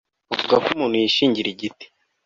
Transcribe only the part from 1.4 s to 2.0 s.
igiti